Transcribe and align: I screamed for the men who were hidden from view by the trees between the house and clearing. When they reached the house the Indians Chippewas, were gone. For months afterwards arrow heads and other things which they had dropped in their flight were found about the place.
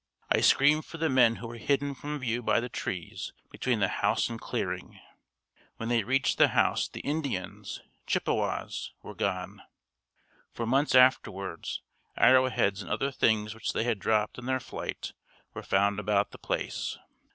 I 0.31 0.41
screamed 0.41 0.85
for 0.85 0.97
the 0.97 1.11
men 1.11 1.35
who 1.35 1.47
were 1.47 1.59
hidden 1.59 1.93
from 1.93 2.17
view 2.17 2.41
by 2.41 2.59
the 2.59 2.69
trees 2.69 3.33
between 3.51 3.81
the 3.81 3.87
house 3.87 4.29
and 4.29 4.41
clearing. 4.41 4.99
When 5.77 5.89
they 5.89 6.03
reached 6.03 6.39
the 6.39 6.47
house 6.47 6.87
the 6.87 7.01
Indians 7.01 7.81
Chippewas, 8.07 8.93
were 9.03 9.13
gone. 9.13 9.61
For 10.53 10.65
months 10.65 10.95
afterwards 10.95 11.83
arrow 12.17 12.49
heads 12.49 12.81
and 12.81 12.89
other 12.89 13.11
things 13.11 13.53
which 13.53 13.73
they 13.73 13.83
had 13.83 13.99
dropped 13.99 14.39
in 14.39 14.47
their 14.47 14.59
flight 14.59 15.13
were 15.53 15.61
found 15.61 15.99
about 15.99 16.31
the 16.31 16.39
place. 16.39 16.97